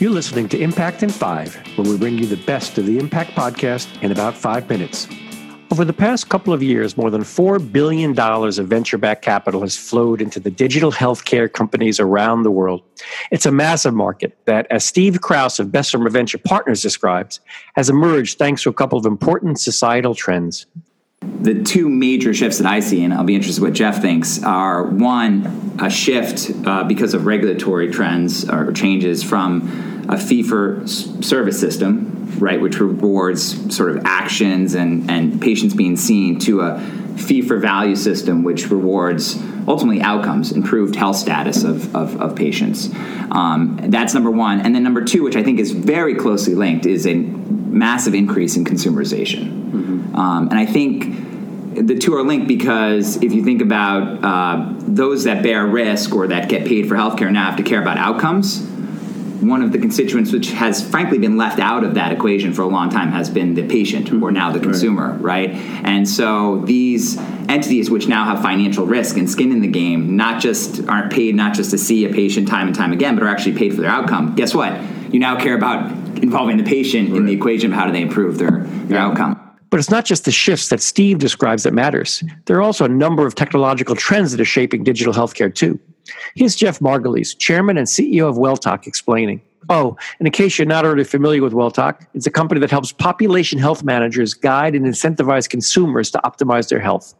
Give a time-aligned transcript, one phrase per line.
[0.00, 3.30] You're listening to Impact in Five, where we bring you the best of the Impact
[3.30, 5.06] podcast in about five minutes.
[5.70, 9.76] Over the past couple of years, more than $4 billion of venture backed capital has
[9.76, 12.82] flowed into the digital healthcare companies around the world.
[13.30, 17.38] It's a massive market that, as Steve Kraus of Bessemer Venture Partners describes,
[17.76, 20.66] has emerged thanks to a couple of important societal trends.
[21.42, 24.84] The two major shifts that I see, and I'll be interested what Jeff thinks, are
[24.84, 31.58] one, a shift uh, because of regulatory trends or changes from a fee for service
[31.60, 36.80] system right, which rewards sort of actions and, and patients being seen, to a
[37.16, 42.90] fee for value system, which rewards ultimately outcomes, improved health status of, of, of patients.
[43.30, 44.60] Um, that's number one.
[44.60, 48.56] And then number two, which I think is very closely linked, is a massive increase
[48.56, 49.63] in consumerization.
[50.14, 55.24] Um, and I think the two are linked because if you think about uh, those
[55.24, 58.64] that bear risk or that get paid for healthcare now have to care about outcomes
[59.48, 62.66] one of the constituents which has frankly been left out of that equation for a
[62.66, 65.50] long time has been the patient or now the consumer, right?
[65.50, 65.60] right?
[65.84, 67.18] And so these
[67.48, 71.34] entities which now have financial risk and skin in the game, not just aren't paid
[71.34, 73.82] not just to see a patient time and time again, but are actually paid for
[73.82, 74.34] their outcome.
[74.34, 74.80] Guess what?
[75.12, 77.18] You now care about involving the patient right.
[77.18, 79.06] in the equation of how do they improve their, their yeah.
[79.06, 79.43] outcome.
[79.74, 82.22] But it's not just the shifts that Steve describes that matters.
[82.44, 85.80] There are also a number of technological trends that are shaping digital healthcare too.
[86.36, 89.42] Here's Jeff Margolis, Chairman and CEO of Welltok, explaining.
[89.68, 92.92] Oh, and in case you're not already familiar with Welltok, it's a company that helps
[92.92, 97.12] population health managers guide and incentivize consumers to optimize their health.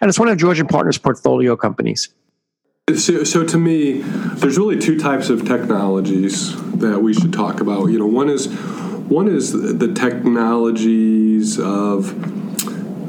[0.00, 2.08] And it's one of Georgian Partners' portfolio companies.
[2.96, 7.86] So, so to me, there's really two types of technologies that we should talk about.
[7.90, 8.48] You know, one is
[9.12, 12.12] one is the technologies of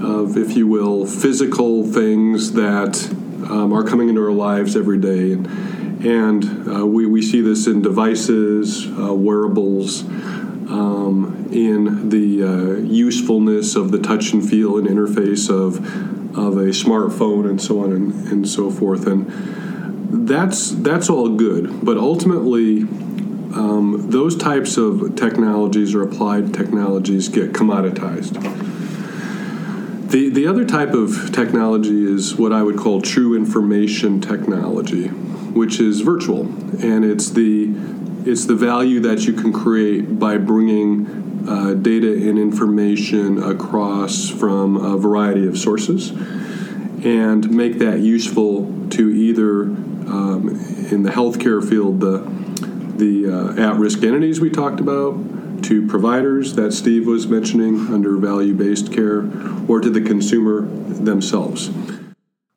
[0.04, 3.10] of, if you will, physical things that
[3.50, 5.32] um, are coming into our lives every day.
[5.32, 13.78] And, uh, we, we see this in devices, uh, wearables, um, in the uh, usefulness
[13.78, 15.78] of the touch and feel and interface of,
[16.38, 19.08] of a smartphone and so on and, and so forth.
[19.08, 21.86] And that's, that's all good.
[21.86, 22.86] But ultimately,
[23.54, 28.34] um, those types of technologies or applied technologies get commoditized.
[30.10, 35.80] The, the other type of technology is what I would call true information technology, which
[35.80, 36.42] is virtual,
[36.84, 37.74] and it's the
[38.26, 44.78] it's the value that you can create by bringing uh, data and information across from
[44.78, 46.12] a variety of sources,
[47.04, 50.50] and make that useful to either um,
[50.92, 52.43] in the healthcare field the
[53.04, 55.14] the uh, at-risk entities we talked about
[55.64, 59.30] to providers that Steve was mentioning under value based care
[59.68, 61.70] or to the consumer themselves.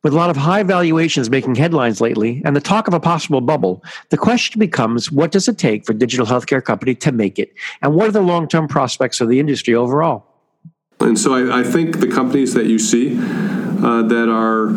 [0.03, 3.41] With a lot of high valuations making headlines lately and the talk of a possible
[3.41, 7.53] bubble, the question becomes what does it take for digital healthcare company to make it?
[7.81, 10.25] And what are the long term prospects of the industry overall?
[10.99, 13.19] And so I, I think the companies that you see
[13.83, 14.71] uh, that are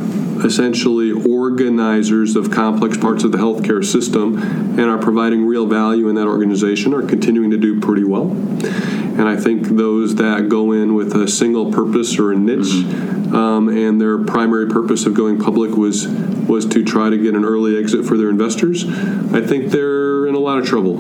[0.44, 4.36] essentially organizers of complex parts of the healthcare system
[4.78, 8.30] and are providing real value in that organization are continuing to do pretty well.
[8.30, 13.34] And I think those that go in with a single purpose or a niche, mm-hmm.
[13.34, 17.44] um, and their primary purpose of going public was was to try to get an
[17.44, 20.96] early exit for their investors, I think they're in a lot of trouble.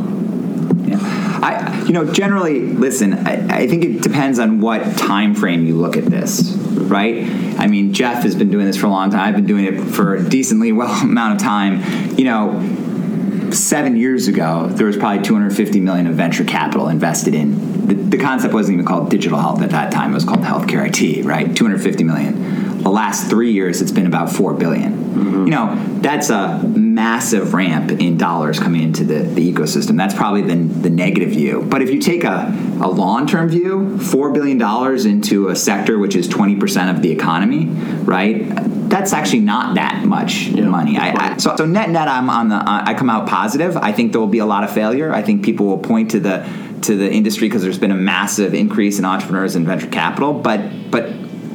[0.86, 0.98] Yeah.
[1.42, 3.14] I, you know, generally, listen.
[3.26, 7.24] I, I think it depends on what time frame you look at this right?
[7.58, 9.20] I mean, Jeff has been doing this for a long time.
[9.20, 12.18] I've been doing it for a decently well amount of time.
[12.18, 17.86] You know, seven years ago, there was probably 250 million of venture capital invested in.
[17.86, 20.12] The, the concept wasn't even called digital health at that time.
[20.12, 21.54] It was called healthcare IT, right?
[21.54, 24.92] 250 million the last three years it's been about four billion.
[24.92, 25.44] Mm-hmm.
[25.44, 29.96] You know, that's a massive ramp in dollars coming into the, the ecosystem.
[29.96, 31.62] That's probably the, the negative view.
[31.62, 32.46] But if you take a,
[32.80, 37.02] a long term view, four billion dollars into a sector which is twenty percent of
[37.02, 37.66] the economy,
[38.04, 38.44] right?
[38.88, 40.64] That's actually not that much yeah.
[40.64, 40.98] money.
[40.98, 42.62] I, I, so, so net net, I'm on the.
[42.66, 43.76] I come out positive.
[43.76, 45.12] I think there will be a lot of failure.
[45.12, 46.46] I think people will point to the
[46.82, 50.32] to the industry because there's been a massive increase in entrepreneurs and venture capital.
[50.32, 51.10] But but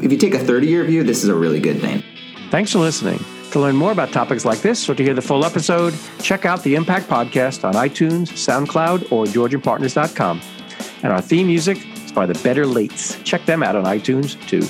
[0.06, 2.04] if you take a 30 year view, this is a really good thing.
[2.52, 3.20] Thanks for listening.
[3.52, 6.62] To learn more about topics like this or to hear the full episode, check out
[6.64, 10.42] the Impact Podcast on iTunes, SoundCloud, or GeorgianPartners.com.
[11.04, 13.24] And our theme music is by the Better Lates.
[13.24, 14.62] Check them out on iTunes too.